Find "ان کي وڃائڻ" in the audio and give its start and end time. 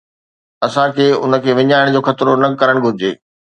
1.25-1.85